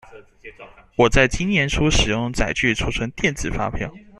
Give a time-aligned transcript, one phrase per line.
[0.95, 3.87] 我在今年初使用載具儲存電子發票